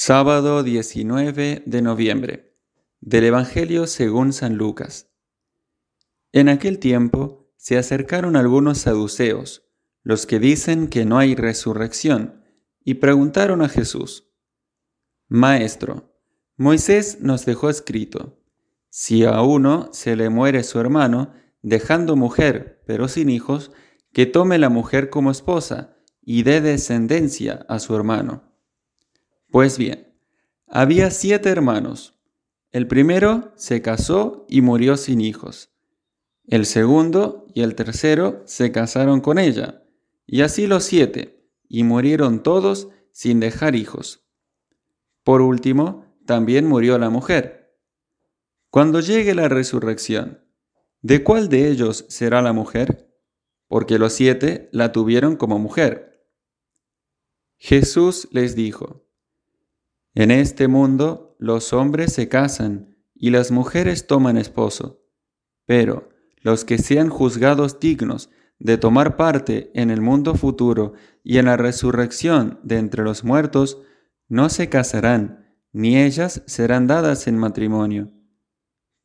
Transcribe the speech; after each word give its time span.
Sábado 0.00 0.62
19 0.62 1.64
de 1.66 1.82
noviembre 1.82 2.56
del 3.00 3.24
Evangelio 3.24 3.88
según 3.88 4.32
San 4.32 4.54
Lucas. 4.54 5.10
En 6.30 6.48
aquel 6.48 6.78
tiempo 6.78 7.52
se 7.56 7.78
acercaron 7.78 8.36
algunos 8.36 8.78
saduceos, 8.78 9.68
los 10.04 10.24
que 10.26 10.38
dicen 10.38 10.86
que 10.86 11.04
no 11.04 11.18
hay 11.18 11.34
resurrección, 11.34 12.44
y 12.84 12.94
preguntaron 12.94 13.60
a 13.60 13.68
Jesús, 13.68 14.30
Maestro, 15.26 16.16
Moisés 16.56 17.18
nos 17.20 17.44
dejó 17.44 17.68
escrito, 17.68 18.40
si 18.90 19.24
a 19.24 19.42
uno 19.42 19.90
se 19.92 20.14
le 20.14 20.28
muere 20.28 20.62
su 20.62 20.78
hermano, 20.78 21.32
dejando 21.62 22.14
mujer, 22.14 22.84
pero 22.86 23.08
sin 23.08 23.30
hijos, 23.30 23.72
que 24.12 24.26
tome 24.26 24.58
la 24.58 24.68
mujer 24.68 25.10
como 25.10 25.32
esposa 25.32 25.96
y 26.22 26.44
dé 26.44 26.60
descendencia 26.60 27.66
a 27.68 27.80
su 27.80 27.96
hermano. 27.96 28.47
Pues 29.50 29.78
bien, 29.78 30.14
había 30.66 31.10
siete 31.10 31.48
hermanos. 31.48 32.14
El 32.70 32.86
primero 32.86 33.52
se 33.56 33.80
casó 33.80 34.44
y 34.48 34.60
murió 34.60 34.98
sin 34.98 35.22
hijos. 35.22 35.72
El 36.44 36.66
segundo 36.66 37.46
y 37.54 37.62
el 37.62 37.74
tercero 37.74 38.42
se 38.44 38.72
casaron 38.72 39.20
con 39.20 39.38
ella, 39.38 39.84
y 40.26 40.42
así 40.42 40.66
los 40.66 40.84
siete, 40.84 41.50
y 41.66 41.82
murieron 41.82 42.42
todos 42.42 42.88
sin 43.12 43.40
dejar 43.40 43.74
hijos. 43.74 44.28
Por 45.24 45.40
último, 45.40 46.04
también 46.26 46.66
murió 46.66 46.98
la 46.98 47.08
mujer. 47.08 47.74
Cuando 48.68 49.00
llegue 49.00 49.34
la 49.34 49.48
resurrección, 49.48 50.44
¿de 51.00 51.24
cuál 51.24 51.48
de 51.48 51.68
ellos 51.68 52.04
será 52.10 52.42
la 52.42 52.52
mujer? 52.52 53.14
Porque 53.66 53.98
los 53.98 54.12
siete 54.12 54.68
la 54.72 54.92
tuvieron 54.92 55.36
como 55.36 55.58
mujer. 55.58 56.28
Jesús 57.56 58.28
les 58.30 58.54
dijo, 58.54 59.07
en 60.14 60.30
este 60.30 60.68
mundo 60.68 61.36
los 61.38 61.72
hombres 61.72 62.12
se 62.12 62.28
casan 62.28 62.96
y 63.14 63.30
las 63.30 63.50
mujeres 63.50 64.06
toman 64.06 64.36
esposo, 64.36 65.04
pero 65.66 66.08
los 66.40 66.64
que 66.64 66.78
sean 66.78 67.08
juzgados 67.08 67.80
dignos 67.80 68.30
de 68.58 68.78
tomar 68.78 69.16
parte 69.16 69.70
en 69.74 69.90
el 69.90 70.00
mundo 70.00 70.34
futuro 70.34 70.94
y 71.22 71.38
en 71.38 71.46
la 71.46 71.56
resurrección 71.56 72.58
de 72.62 72.78
entre 72.78 73.04
los 73.04 73.22
muertos, 73.22 73.78
no 74.28 74.48
se 74.48 74.68
casarán, 74.68 75.56
ni 75.72 75.98
ellas 75.98 76.42
serán 76.46 76.86
dadas 76.86 77.26
en 77.28 77.38
matrimonio, 77.38 78.10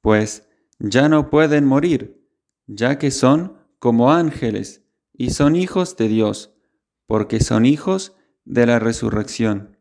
pues 0.01 0.49
ya 0.79 1.09
no 1.09 1.29
pueden 1.29 1.65
morir, 1.65 2.27
ya 2.65 2.97
que 2.97 3.11
son 3.11 3.57
como 3.79 4.11
ángeles 4.11 4.85
y 5.13 5.31
son 5.31 5.55
hijos 5.55 5.95
de 5.97 6.07
Dios, 6.07 6.55
porque 7.05 7.39
son 7.39 7.65
hijos 7.65 8.15
de 8.45 8.65
la 8.65 8.79
resurrección 8.79 9.72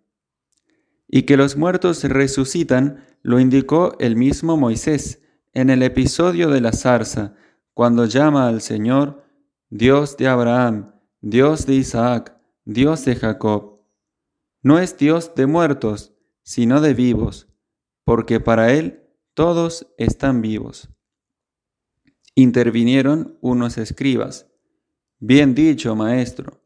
y 1.14 1.24
que 1.24 1.36
los 1.36 1.58
muertos 1.58 2.02
resucitan 2.04 3.04
lo 3.22 3.38
indicó 3.38 3.94
el 4.00 4.16
mismo 4.16 4.56
Moisés 4.56 5.20
en 5.52 5.68
el 5.68 5.82
episodio 5.82 6.48
de 6.48 6.62
la 6.62 6.72
zarza, 6.72 7.34
cuando 7.74 8.06
llama 8.06 8.48
al 8.48 8.62
Señor 8.62 9.22
Dios 9.68 10.16
de 10.16 10.26
Abraham, 10.26 10.94
Dios 11.20 11.66
de 11.66 11.74
Isaac, 11.74 12.34
Dios 12.64 13.04
de 13.04 13.14
Jacob. 13.14 13.82
No 14.62 14.78
es 14.78 14.96
Dios 14.96 15.34
de 15.34 15.46
muertos, 15.46 16.14
sino 16.42 16.80
de 16.80 16.94
vivos, 16.94 17.46
porque 18.04 18.40
para 18.40 18.72
Él 18.72 19.02
todos 19.34 19.92
están 19.98 20.40
vivos. 20.40 20.88
Intervinieron 22.34 23.36
unos 23.42 23.76
escribas. 23.76 24.50
Bien 25.18 25.54
dicho, 25.54 25.94
maestro 25.94 26.61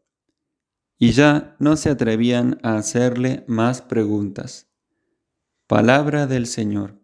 y 0.99 1.13
ya 1.13 1.57
no 1.59 1.77
se 1.77 1.91
atrevían 1.91 2.59
a 2.63 2.77
hacerle 2.77 3.45
más 3.47 3.83
preguntas. 3.83 4.67
Palabra 5.67 6.27
del 6.27 6.47
Señor. 6.47 7.01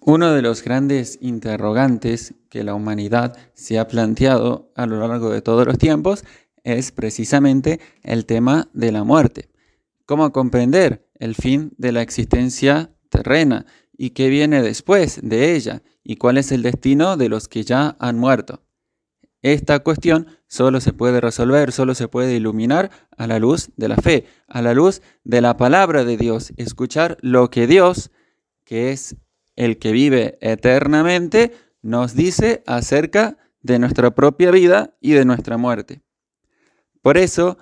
Uno 0.00 0.32
de 0.32 0.42
los 0.42 0.62
grandes 0.62 1.18
interrogantes 1.22 2.34
que 2.50 2.64
la 2.64 2.74
humanidad 2.74 3.36
se 3.54 3.78
ha 3.78 3.88
planteado 3.88 4.70
a 4.74 4.86
lo 4.86 4.98
largo 4.98 5.30
de 5.30 5.40
todos 5.40 5.66
los 5.66 5.78
tiempos 5.78 6.24
es 6.62 6.92
precisamente 6.92 7.80
el 8.02 8.26
tema 8.26 8.68
de 8.74 8.92
la 8.92 9.04
muerte. 9.04 9.48
¿Cómo 10.06 10.32
comprender 10.32 11.08
el 11.14 11.34
fin 11.34 11.72
de 11.78 11.92
la 11.92 12.02
existencia 12.02 12.90
terrena 13.08 13.64
y 13.96 14.10
qué 14.10 14.28
viene 14.28 14.60
después 14.60 15.20
de 15.22 15.54
ella 15.54 15.82
y 16.02 16.16
cuál 16.16 16.36
es 16.36 16.52
el 16.52 16.62
destino 16.62 17.16
de 17.16 17.28
los 17.30 17.48
que 17.48 17.62
ya 17.62 17.96
han 17.98 18.18
muerto? 18.18 18.62
Esta 19.40 19.80
cuestión 19.80 20.26
solo 20.54 20.80
se 20.80 20.92
puede 20.92 21.20
resolver, 21.20 21.72
solo 21.72 21.96
se 21.96 22.06
puede 22.06 22.36
iluminar 22.36 22.92
a 23.16 23.26
la 23.26 23.40
luz 23.40 23.70
de 23.76 23.88
la 23.88 23.96
fe, 23.96 24.26
a 24.46 24.62
la 24.62 24.72
luz 24.72 25.02
de 25.24 25.40
la 25.40 25.56
palabra 25.56 26.04
de 26.04 26.16
Dios, 26.16 26.52
escuchar 26.56 27.18
lo 27.22 27.50
que 27.50 27.66
Dios, 27.66 28.12
que 28.64 28.92
es 28.92 29.16
el 29.56 29.78
que 29.78 29.90
vive 29.90 30.38
eternamente, 30.40 31.50
nos 31.82 32.14
dice 32.14 32.62
acerca 32.68 33.36
de 33.62 33.80
nuestra 33.80 34.14
propia 34.14 34.52
vida 34.52 34.94
y 35.00 35.10
de 35.10 35.24
nuestra 35.24 35.56
muerte. 35.56 36.02
Por 37.02 37.18
eso 37.18 37.58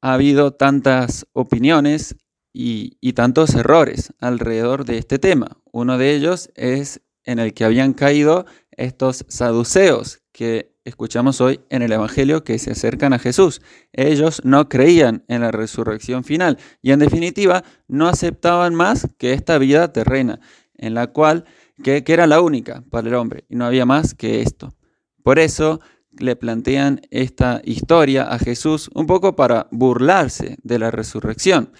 ha 0.00 0.14
habido 0.14 0.52
tantas 0.52 1.28
opiniones 1.34 2.16
y, 2.52 2.98
y 3.00 3.12
tantos 3.12 3.54
errores 3.54 4.14
alrededor 4.18 4.84
de 4.84 4.98
este 4.98 5.20
tema. 5.20 5.58
Uno 5.70 5.96
de 5.96 6.12
ellos 6.12 6.50
es 6.56 7.02
en 7.22 7.38
el 7.38 7.54
que 7.54 7.64
habían 7.64 7.92
caído 7.92 8.46
estos 8.72 9.24
saduceos 9.28 10.21
que 10.32 10.74
escuchamos 10.84 11.40
hoy 11.40 11.60
en 11.70 11.82
el 11.82 11.92
Evangelio 11.92 12.42
que 12.42 12.58
se 12.58 12.72
acercan 12.72 13.12
a 13.12 13.18
Jesús. 13.18 13.60
Ellos 13.92 14.42
no 14.44 14.68
creían 14.68 15.24
en 15.28 15.42
la 15.42 15.50
resurrección 15.50 16.24
final 16.24 16.58
y 16.80 16.92
en 16.92 16.98
definitiva 16.98 17.62
no 17.88 18.08
aceptaban 18.08 18.74
más 18.74 19.08
que 19.18 19.32
esta 19.32 19.58
vida 19.58 19.92
terrena, 19.92 20.40
en 20.76 20.94
la 20.94 21.08
cual 21.08 21.44
que, 21.82 22.02
era 22.06 22.26
la 22.26 22.40
única 22.40 22.82
para 22.90 23.08
el 23.08 23.14
hombre 23.14 23.44
y 23.48 23.56
no 23.56 23.66
había 23.66 23.86
más 23.86 24.14
que 24.14 24.42
esto. 24.42 24.74
Por 25.22 25.38
eso 25.38 25.80
le 26.18 26.36
plantean 26.36 27.00
esta 27.10 27.60
historia 27.64 28.24
a 28.24 28.38
Jesús 28.38 28.90
un 28.94 29.06
poco 29.06 29.36
para 29.36 29.68
burlarse 29.70 30.56
de 30.62 30.78
la 30.78 30.90
resurrección. 30.90 31.72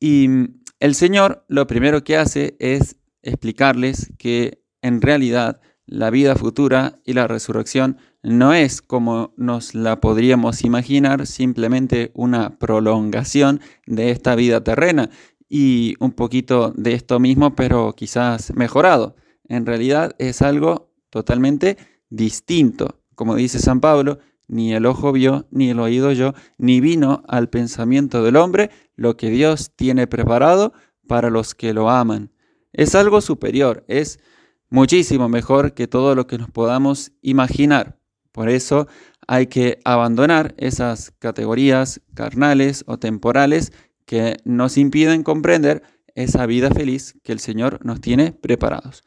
Y 0.00 0.28
el 0.80 0.94
Señor 0.94 1.44
lo 1.48 1.66
primero 1.66 2.04
que 2.04 2.16
hace 2.16 2.56
es 2.60 2.96
explicarles 3.22 4.12
que 4.18 4.62
en 4.80 5.02
realidad 5.02 5.60
la 5.88 6.10
vida 6.10 6.36
futura 6.36 7.00
y 7.04 7.14
la 7.14 7.26
resurrección 7.26 7.96
no 8.22 8.52
es 8.52 8.82
como 8.82 9.32
nos 9.36 9.74
la 9.74 10.00
podríamos 10.00 10.62
imaginar, 10.62 11.26
simplemente 11.26 12.12
una 12.14 12.58
prolongación 12.58 13.60
de 13.86 14.10
esta 14.10 14.34
vida 14.34 14.62
terrena 14.62 15.08
y 15.48 15.94
un 15.98 16.12
poquito 16.12 16.72
de 16.76 16.92
esto 16.92 17.18
mismo, 17.20 17.56
pero 17.56 17.94
quizás 17.96 18.54
mejorado. 18.54 19.16
En 19.48 19.64
realidad 19.64 20.14
es 20.18 20.42
algo 20.42 20.92
totalmente 21.08 21.78
distinto. 22.10 23.00
Como 23.14 23.34
dice 23.34 23.58
San 23.58 23.80
Pablo, 23.80 24.18
ni 24.46 24.74
el 24.74 24.84
ojo 24.84 25.12
vio, 25.12 25.46
ni 25.50 25.70
el 25.70 25.80
oído 25.80 26.12
yo, 26.12 26.34
ni 26.58 26.80
vino 26.80 27.22
al 27.28 27.48
pensamiento 27.48 28.22
del 28.22 28.36
hombre 28.36 28.70
lo 28.94 29.16
que 29.16 29.30
Dios 29.30 29.72
tiene 29.74 30.06
preparado 30.06 30.74
para 31.06 31.30
los 31.30 31.54
que 31.54 31.72
lo 31.72 31.88
aman. 31.88 32.30
Es 32.74 32.94
algo 32.94 33.22
superior, 33.22 33.84
es 33.88 34.20
muchísimo 34.70 35.28
mejor 35.28 35.74
que 35.74 35.86
todo 35.86 36.14
lo 36.14 36.26
que 36.26 36.38
nos 36.38 36.50
podamos 36.50 37.12
imaginar. 37.22 37.98
Por 38.32 38.48
eso 38.48 38.86
hay 39.26 39.46
que 39.46 39.78
abandonar 39.84 40.54
esas 40.58 41.10
categorías 41.18 42.00
carnales 42.14 42.84
o 42.86 42.98
temporales 42.98 43.72
que 44.06 44.36
nos 44.44 44.78
impiden 44.78 45.22
comprender 45.22 45.82
esa 46.14 46.46
vida 46.46 46.70
feliz 46.70 47.14
que 47.22 47.32
el 47.32 47.40
Señor 47.40 47.84
nos 47.84 48.00
tiene 48.00 48.32
preparados. 48.32 49.04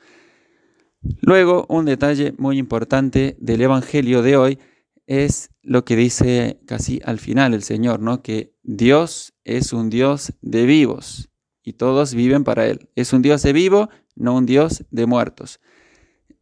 Luego, 1.22 1.66
un 1.68 1.86
detalle 1.86 2.34
muy 2.38 2.58
importante 2.58 3.36
del 3.40 3.62
Evangelio 3.62 4.22
de 4.22 4.38
hoy 4.38 4.60
es 5.08 5.50
lo 5.64 5.84
que 5.84 5.96
dice 5.96 6.62
casi 6.68 7.02
al 7.04 7.20
final 7.20 7.54
el 7.54 7.64
Señor, 7.64 8.00
¿no? 8.00 8.22
Que 8.22 8.54
Dios 8.64 9.34
es 9.44 9.74
un 9.74 9.90
Dios 9.90 10.34
de 10.42 10.66
vivos 10.66 11.30
y 11.64 11.74
todos 11.74 12.14
viven 12.14 12.44
para 12.44 12.68
Él. 12.68 12.90
Es 12.96 13.14
un 13.14 13.22
Dios 13.22 13.42
de 13.42 13.54
vivo 13.54 13.90
no 14.16 14.36
un 14.36 14.46
Dios 14.46 14.86
de 14.92 15.06
muertos. 15.06 15.60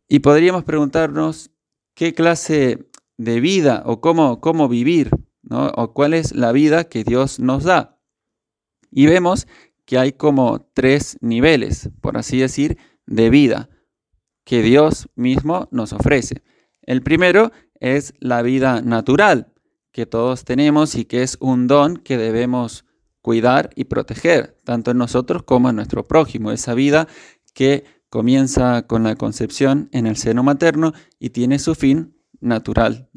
Y 0.07 0.19
podríamos 0.19 0.63
preguntarnos 0.63 1.51
qué 1.93 2.13
clase 2.13 2.89
de 3.17 3.39
vida 3.39 3.83
o 3.85 4.01
cómo, 4.01 4.41
cómo 4.41 4.67
vivir, 4.67 5.11
o 5.49 5.93
cuál 5.93 6.13
es 6.13 6.33
la 6.33 6.51
vida 6.51 6.85
que 6.85 7.03
Dios 7.03 7.39
nos 7.39 7.63
da. 7.63 7.99
Y 8.91 9.05
vemos 9.07 9.47
que 9.85 9.97
hay 9.97 10.13
como 10.13 10.59
tres 10.73 11.17
niveles, 11.21 11.89
por 12.01 12.17
así 12.17 12.39
decir, 12.39 12.77
de 13.05 13.29
vida 13.29 13.69
que 14.43 14.61
Dios 14.61 15.09
mismo 15.15 15.67
nos 15.71 15.93
ofrece. 15.93 16.43
El 16.81 17.01
primero 17.01 17.51
es 17.79 18.13
la 18.19 18.41
vida 18.41 18.81
natural 18.81 19.53
que 19.91 20.05
todos 20.05 20.43
tenemos 20.43 20.95
y 20.95 21.05
que 21.05 21.23
es 21.23 21.37
un 21.39 21.67
don 21.67 21.97
que 21.97 22.17
debemos 22.17 22.85
cuidar 23.21 23.69
y 23.75 23.85
proteger, 23.85 24.57
tanto 24.63 24.91
en 24.91 24.97
nosotros 24.97 25.43
como 25.43 25.69
en 25.69 25.75
nuestro 25.75 26.07
prójimo, 26.07 26.51
esa 26.51 26.73
vida 26.73 27.07
que 27.59 27.83
comienza 28.09 28.87
con 28.87 29.03
la 29.03 29.17
concepción 29.17 29.89
en 29.91 30.07
el 30.07 30.15
seno 30.15 30.43
materno 30.43 30.93
y 31.19 31.31
tiene 31.31 31.59
su 31.59 31.75
fin 31.75 32.15
natural. 32.39 33.09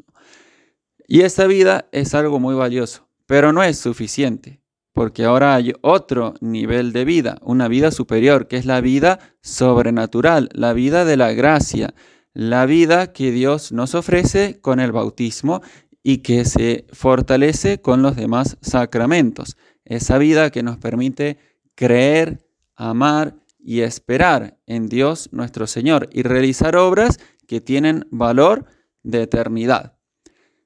Y 1.07 1.21
esta 1.21 1.47
vida 1.47 1.87
es 1.93 2.13
algo 2.13 2.41
muy 2.41 2.53
valioso, 2.53 3.07
pero 3.25 3.53
no 3.53 3.63
es 3.63 3.77
suficiente. 3.77 4.59
porque 4.93 5.23
ahora 5.25 5.55
hay 5.55 5.73
otro 5.81 6.35
nivel 6.39 6.93
de 6.93 7.05
vida, 7.05 7.39
una 7.41 7.67
vida 7.67 7.89
superior, 7.89 8.47
que 8.47 8.57
es 8.57 8.65
la 8.65 8.79
vida 8.79 9.19
sobrenatural, 9.41 10.49
la 10.53 10.73
vida 10.73 11.03
de 11.03 11.17
la 11.17 11.31
gracia, 11.33 11.95
la 12.33 12.65
vida 12.65 13.11
que 13.11 13.31
Dios 13.31 13.71
nos 13.71 13.95
ofrece 13.95 14.59
con 14.61 14.79
el 14.79 14.91
bautismo 14.91 15.61
y 16.03 16.17
que 16.17 16.45
se 16.45 16.85
fortalece 16.91 17.81
con 17.81 18.03
los 18.03 18.15
demás 18.15 18.57
sacramentos. 18.61 19.57
Esa 19.83 20.19
vida 20.19 20.51
que 20.51 20.61
nos 20.61 20.77
permite 20.77 21.39
creer, 21.73 22.45
amar 22.75 23.42
y 23.63 23.81
esperar 23.81 24.59
en 24.67 24.87
Dios 24.89 25.29
nuestro 25.31 25.67
Señor 25.67 26.09
y 26.11 26.23
realizar 26.23 26.75
obras 26.75 27.19
que 27.47 27.61
tienen 27.61 28.05
valor 28.11 28.65
de 29.03 29.23
eternidad. 29.23 29.97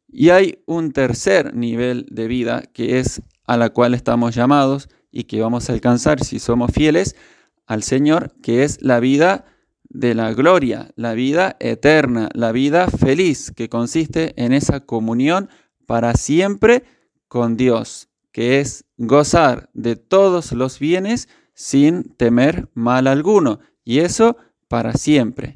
Y 0.07 0.29
hay 0.29 0.63
un 0.65 0.91
tercer 0.91 1.53
nivel 1.53 2.07
de 2.09 2.27
vida 2.27 2.63
que 2.73 2.99
es 2.99 3.21
a 3.45 3.57
la 3.57 3.69
cual 3.69 3.93
estamos 3.93 4.33
llamados 4.35 4.89
y 5.11 5.25
que 5.25 5.41
vamos 5.41 5.69
a 5.69 5.73
alcanzar 5.73 6.23
si 6.23 6.39
somos 6.39 6.71
fieles 6.71 7.15
al 7.65 7.83
Señor, 7.83 8.33
que 8.41 8.63
es 8.63 8.81
la 8.81 8.99
vida 8.99 9.45
de 9.89 10.15
la 10.15 10.33
gloria, 10.33 10.91
la 10.95 11.13
vida 11.13 11.55
eterna, 11.59 12.29
la 12.33 12.51
vida 12.51 12.87
feliz, 12.87 13.51
que 13.51 13.69
consiste 13.69 14.33
en 14.41 14.53
esa 14.53 14.81
comunión 14.81 15.49
para 15.85 16.13
siempre 16.15 16.83
con 17.27 17.57
Dios, 17.57 18.09
que 18.31 18.59
es 18.59 18.85
gozar 18.97 19.69
de 19.73 19.95
todos 19.95 20.51
los 20.51 20.79
bienes 20.79 21.27
sin 21.57 22.03
temer 22.17 22.69
mal 22.75 23.07
alguno, 23.07 23.59
y 23.83 23.99
eso 23.99 24.37
para 24.67 24.93
siempre. 24.93 25.55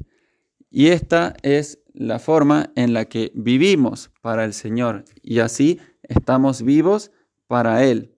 Y 0.68 0.88
esta 0.88 1.36
es 1.42 1.78
la 1.94 2.18
forma 2.18 2.72
en 2.74 2.92
la 2.92 3.04
que 3.04 3.30
vivimos 3.36 4.10
para 4.20 4.44
el 4.44 4.52
Señor, 4.52 5.04
y 5.22 5.38
así 5.38 5.78
estamos 6.02 6.62
vivos 6.62 7.12
para 7.46 7.84
Él. 7.84 8.16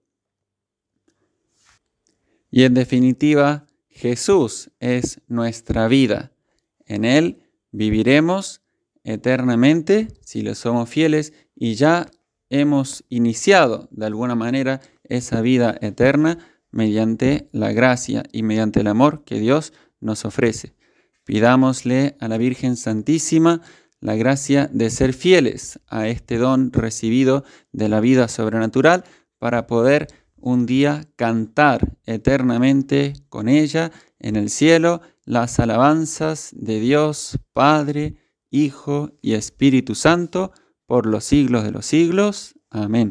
Y 2.49 2.63
en 2.63 2.73
definitiva, 2.73 3.67
Jesús 3.87 4.71
es 4.79 5.21
nuestra 5.27 5.87
vida. 5.87 6.31
En 6.87 7.05
Él 7.05 7.43
viviremos 7.71 8.63
eternamente 9.03 10.07
si 10.21 10.41
le 10.41 10.55
somos 10.55 10.89
fieles 10.89 11.33
y 11.53 11.75
ya 11.75 12.09
hemos 12.49 13.03
iniciado 13.09 13.87
de 13.91 14.07
alguna 14.07 14.33
manera 14.33 14.81
esa 15.03 15.41
vida 15.41 15.77
eterna 15.81 16.39
mediante 16.75 17.47
la 17.53 17.71
gracia 17.71 18.23
y 18.33 18.43
mediante 18.43 18.81
el 18.81 18.87
amor 18.87 19.23
que 19.23 19.39
Dios 19.39 19.71
nos 20.01 20.25
ofrece. 20.25 20.75
Pidámosle 21.23 22.17
a 22.19 22.27
la 22.27 22.37
Virgen 22.37 22.75
Santísima 22.75 23.61
la 24.01 24.15
gracia 24.15 24.69
de 24.73 24.89
ser 24.89 25.13
fieles 25.13 25.79
a 25.87 26.09
este 26.09 26.37
don 26.37 26.73
recibido 26.73 27.45
de 27.71 27.87
la 27.87 28.01
vida 28.01 28.27
sobrenatural 28.27 29.05
para 29.39 29.67
poder 29.67 30.07
un 30.35 30.65
día 30.65 31.07
cantar 31.15 31.95
eternamente 32.03 33.13
con 33.29 33.47
ella 33.47 33.93
en 34.19 34.35
el 34.35 34.49
cielo 34.49 35.01
las 35.23 35.59
alabanzas 35.61 36.49
de 36.57 36.81
Dios 36.81 37.39
Padre, 37.53 38.17
Hijo 38.51 39.13
y 39.21 39.33
Espíritu 39.33 39.95
Santo 39.95 40.51
por 40.85 41.05
los 41.05 41.23
siglos 41.23 41.63
de 41.63 41.71
los 41.71 41.85
siglos. 41.85 42.55
Amén. 42.69 43.03